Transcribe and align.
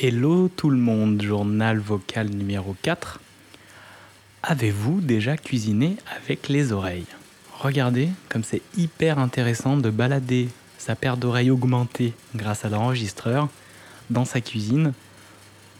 Hello 0.00 0.48
tout 0.48 0.70
le 0.70 0.76
monde, 0.76 1.20
journal 1.20 1.80
vocal 1.80 2.28
numéro 2.28 2.76
4. 2.82 3.18
Avez-vous 4.44 5.00
déjà 5.00 5.36
cuisiné 5.36 5.96
avec 6.22 6.48
les 6.48 6.70
oreilles? 6.70 7.06
Regardez 7.58 8.08
comme 8.28 8.44
c'est 8.44 8.62
hyper 8.76 9.18
intéressant 9.18 9.76
de 9.76 9.90
balader 9.90 10.50
sa 10.78 10.94
paire 10.94 11.16
d'oreilles 11.16 11.50
augmentée 11.50 12.12
grâce 12.36 12.64
à 12.64 12.68
l'enregistreur 12.68 13.48
dans 14.08 14.24
sa 14.24 14.40
cuisine 14.40 14.92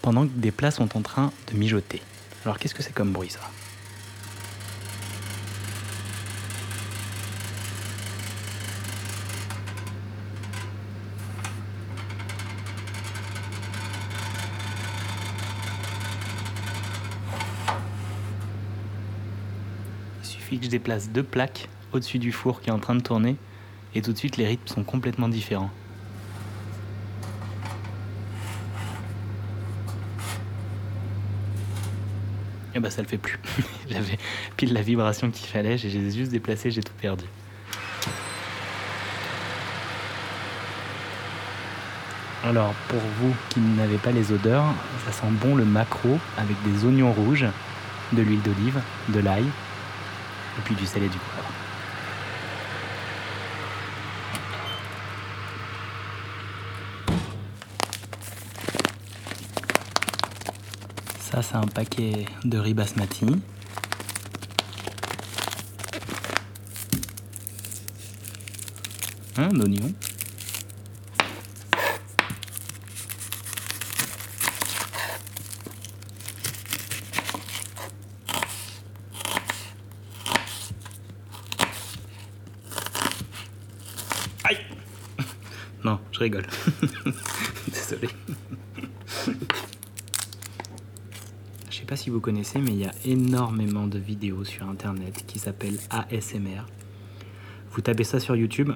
pendant 0.00 0.26
que 0.26 0.32
des 0.32 0.50
plats 0.50 0.70
sont 0.70 0.96
en 0.96 1.02
train 1.02 1.30
de 1.52 1.58
mijoter. 1.58 2.00
Alors 2.46 2.58
qu'est-ce 2.58 2.74
que 2.74 2.82
c'est 2.82 2.94
comme 2.94 3.12
bruit 3.12 3.28
ça? 3.28 3.40
Suffit 20.46 20.60
je 20.62 20.68
déplace 20.68 21.08
deux 21.10 21.24
plaques 21.24 21.68
au-dessus 21.92 22.18
du 22.18 22.30
four 22.30 22.60
qui 22.60 22.68
est 22.68 22.72
en 22.72 22.78
train 22.78 22.94
de 22.94 23.00
tourner 23.00 23.36
et 23.94 24.02
tout 24.02 24.12
de 24.12 24.18
suite 24.18 24.36
les 24.36 24.46
rythmes 24.46 24.68
sont 24.68 24.84
complètement 24.84 25.28
différents. 25.28 25.70
Et 32.74 32.78
bah 32.78 32.90
ça 32.90 33.02
le 33.02 33.08
fait 33.08 33.18
plus. 33.18 33.40
J'avais 33.90 34.18
pile 34.56 34.72
la 34.72 34.82
vibration 34.82 35.30
qu'il 35.30 35.48
fallait, 35.48 35.78
j'ai 35.78 35.90
juste 36.10 36.30
déplacé, 36.30 36.70
j'ai 36.70 36.82
tout 36.82 36.92
perdu. 37.00 37.24
Alors 42.44 42.74
pour 42.88 43.00
vous 43.18 43.34
qui 43.48 43.58
n'avez 43.58 43.96
pas 43.96 44.12
les 44.12 44.30
odeurs, 44.30 44.66
ça 45.06 45.12
sent 45.12 45.32
bon 45.40 45.56
le 45.56 45.64
maquereau 45.64 46.20
avec 46.36 46.56
des 46.62 46.84
oignons 46.84 47.12
rouges, 47.12 47.46
de 48.12 48.22
l'huile 48.22 48.42
d'olive, 48.42 48.80
de 49.08 49.18
l'ail 49.18 49.46
et 50.58 50.62
puis 50.64 50.74
du 50.74 50.86
sel 50.86 51.02
et 51.02 51.08
du 51.08 51.18
poivre. 51.18 51.50
Ça, 61.20 61.42
c'est 61.42 61.56
un 61.56 61.66
paquet 61.66 62.24
de 62.44 62.58
riz 62.58 62.72
basmati. 62.72 63.26
Un 69.36 69.60
oignon. 69.60 69.92
Non, 85.86 86.00
je 86.10 86.18
rigole. 86.18 86.46
Désolé. 87.72 88.08
Je 91.70 91.76
sais 91.76 91.84
pas 91.84 91.94
si 91.94 92.10
vous 92.10 92.18
connaissez, 92.18 92.58
mais 92.58 92.72
il 92.72 92.78
y 92.78 92.86
a 92.86 92.92
énormément 93.04 93.86
de 93.86 93.96
vidéos 93.96 94.42
sur 94.42 94.68
internet 94.68 95.22
qui 95.28 95.38
s'appellent 95.38 95.78
ASMR. 95.90 96.66
Vous 97.70 97.82
tapez 97.82 98.02
ça 98.02 98.18
sur 98.18 98.34
YouTube 98.34 98.72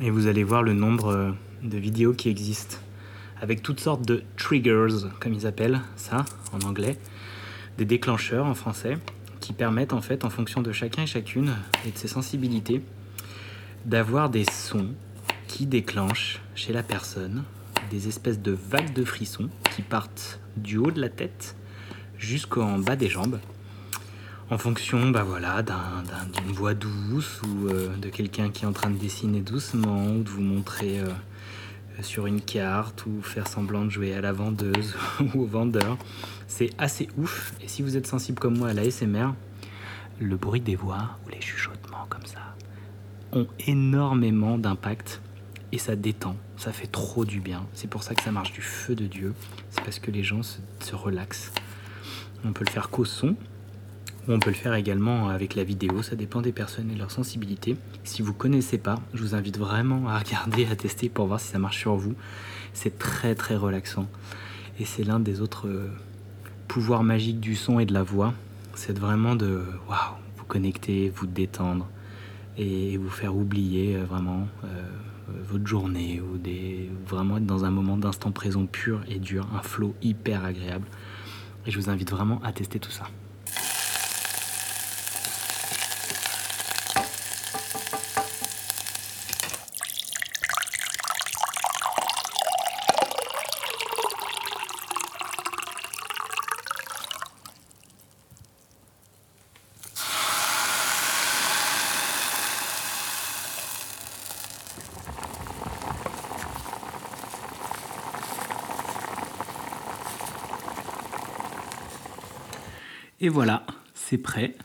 et 0.00 0.10
vous 0.10 0.28
allez 0.28 0.44
voir 0.44 0.62
le 0.62 0.74
nombre 0.74 1.08
euh, 1.08 1.30
de 1.64 1.76
vidéos 1.76 2.12
qui 2.12 2.28
existent 2.28 2.76
avec 3.40 3.60
toutes 3.60 3.80
sortes 3.80 4.06
de 4.06 4.22
triggers, 4.36 5.08
comme 5.18 5.34
ils 5.34 5.48
appellent 5.48 5.80
ça 5.96 6.24
en 6.52 6.64
anglais, 6.64 7.00
des 7.78 7.84
déclencheurs 7.84 8.46
en 8.46 8.54
français, 8.54 8.96
qui 9.40 9.54
permettent 9.54 9.92
en 9.92 10.02
fait, 10.02 10.24
en 10.24 10.30
fonction 10.30 10.62
de 10.62 10.70
chacun 10.70 11.02
et 11.02 11.06
chacune 11.06 11.52
et 11.84 11.90
de 11.90 11.98
ses 11.98 12.06
sensibilités, 12.06 12.80
d'avoir 13.86 14.30
des 14.30 14.44
sons 14.44 14.94
qui 15.52 15.66
déclenchent 15.66 16.40
chez 16.54 16.72
la 16.72 16.82
personne 16.82 17.44
des 17.90 18.08
espèces 18.08 18.40
de 18.40 18.52
vagues 18.52 18.94
de 18.94 19.04
frissons 19.04 19.50
qui 19.76 19.82
partent 19.82 20.40
du 20.56 20.78
haut 20.78 20.90
de 20.90 20.98
la 21.00 21.10
tête 21.10 21.56
jusqu'en 22.18 22.78
bas 22.78 22.96
des 22.96 23.10
jambes 23.10 23.38
en 24.48 24.56
fonction 24.56 25.10
bah 25.10 25.24
voilà, 25.24 25.62
d'un- 25.62 26.02
d'un- 26.08 26.40
d'une 26.42 26.52
voix 26.52 26.72
douce 26.72 27.42
ou 27.42 27.68
euh, 27.68 27.94
de 27.98 28.08
quelqu'un 28.08 28.48
qui 28.48 28.64
est 28.64 28.66
en 28.66 28.72
train 28.72 28.88
de 28.88 28.96
dessiner 28.96 29.40
doucement 29.42 30.06
ou 30.06 30.22
de 30.22 30.28
vous 30.30 30.40
montrer 30.40 31.00
euh, 31.00 31.08
sur 32.00 32.26
une 32.26 32.40
carte 32.40 33.04
ou 33.04 33.20
faire 33.20 33.46
semblant 33.46 33.84
de 33.84 33.90
jouer 33.90 34.14
à 34.14 34.22
la 34.22 34.32
vendeuse 34.32 34.94
ou 35.34 35.42
au 35.42 35.46
vendeur. 35.46 35.98
C'est 36.48 36.70
assez 36.78 37.08
ouf 37.18 37.52
et 37.62 37.68
si 37.68 37.82
vous 37.82 37.98
êtes 37.98 38.06
sensible 38.06 38.38
comme 38.38 38.56
moi 38.56 38.68
à 38.68 38.72
la 38.72 38.90
SMR, 38.90 39.34
le 40.18 40.36
bruit 40.36 40.60
des 40.62 40.76
voix 40.76 41.18
ou 41.26 41.28
les 41.30 41.40
chuchotements 41.42 42.06
comme 42.08 42.24
ça 42.26 42.40
ont 43.34 43.46
énormément 43.66 44.56
d'impact 44.58 45.20
et 45.72 45.78
ça 45.78 45.96
détend, 45.96 46.36
ça 46.56 46.70
fait 46.70 46.86
trop 46.86 47.24
du 47.24 47.40
bien. 47.40 47.66
C'est 47.72 47.88
pour 47.88 48.02
ça 48.02 48.14
que 48.14 48.22
ça 48.22 48.30
marche 48.30 48.52
du 48.52 48.60
feu 48.60 48.94
de 48.94 49.06
Dieu, 49.06 49.34
c'est 49.70 49.82
parce 49.82 49.98
que 49.98 50.10
les 50.10 50.22
gens 50.22 50.42
se, 50.42 50.94
relaxent. 50.94 51.52
On 52.44 52.52
peut 52.52 52.64
le 52.66 52.70
faire 52.70 52.90
qu'au 52.90 53.06
son, 53.06 53.36
ou 54.28 54.32
on 54.32 54.38
peut 54.38 54.50
le 54.50 54.56
faire 54.56 54.74
également 54.74 55.30
avec 55.30 55.54
la 55.54 55.64
vidéo, 55.64 56.02
ça 56.02 56.14
dépend 56.14 56.42
des 56.42 56.52
personnes 56.52 56.90
et 56.90 56.94
de 56.94 56.98
leur 56.98 57.10
sensibilité. 57.10 57.76
Si 58.04 58.20
vous 58.20 58.34
connaissez 58.34 58.78
pas, 58.78 58.96
je 59.14 59.22
vous 59.22 59.34
invite 59.34 59.58
vraiment 59.58 60.08
à 60.08 60.18
regarder, 60.18 60.66
à 60.66 60.76
tester 60.76 61.08
pour 61.08 61.26
voir 61.26 61.40
si 61.40 61.48
ça 61.48 61.58
marche 61.58 61.78
sur 61.78 61.96
vous. 61.96 62.14
C'est 62.74 62.98
très 62.98 63.34
très 63.34 63.56
relaxant. 63.56 64.06
Et 64.78 64.84
c'est 64.84 65.04
l'un 65.04 65.20
des 65.20 65.40
autres 65.40 65.68
euh, 65.68 65.90
pouvoirs 66.68 67.02
magiques 67.02 67.40
du 67.40 67.56
son 67.56 67.80
et 67.80 67.86
de 67.86 67.92
la 67.92 68.02
voix. 68.02 68.34
C'est 68.74 68.96
vraiment 68.98 69.36
de 69.36 69.64
vous 70.36 70.44
connecter, 70.44 71.10
vous 71.10 71.26
détendre 71.26 71.88
et 72.56 72.96
vous 72.96 73.10
faire 73.10 73.36
oublier 73.36 73.96
euh, 73.96 74.04
vraiment 74.04 74.46
euh, 74.64 74.68
votre 75.52 75.66
journée 75.66 76.20
ou 76.20 76.38
des 76.38 76.90
vraiment 77.06 77.36
être 77.36 77.46
dans 77.46 77.64
un 77.64 77.70
moment 77.70 77.96
d'instant 77.96 78.32
présent 78.32 78.66
pur 78.66 79.02
et 79.08 79.18
dur, 79.18 79.46
un 79.54 79.62
flow 79.62 79.94
hyper 80.02 80.44
agréable. 80.44 80.86
Et 81.66 81.70
je 81.70 81.78
vous 81.78 81.90
invite 81.90 82.10
vraiment 82.10 82.40
à 82.42 82.52
tester 82.52 82.78
tout 82.80 82.90
ça. 82.90 83.04
Et 113.24 113.28
voilà, 113.28 113.64
c'est 113.94 114.18
prêt. 114.18 114.56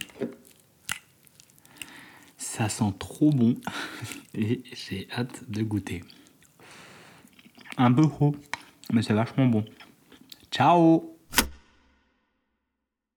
Ça 2.38 2.70
sent 2.70 2.92
trop 2.98 3.30
bon 3.30 3.54
et 4.34 4.64
j'ai 4.74 5.08
hâte 5.16 5.48
de 5.48 5.62
goûter. 5.62 6.04
Un 7.78 7.94
peu 7.94 8.08
trop, 8.08 8.36
mais 8.92 9.04
c'est 9.04 9.14
vachement 9.14 9.46
bon. 9.46 9.64
Ciao 10.52 11.17